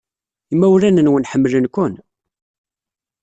Imawlan-nwen 0.53 1.27
ḥemmlen-ken. 1.31 1.93